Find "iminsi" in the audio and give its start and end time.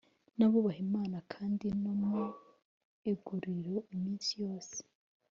3.95-4.31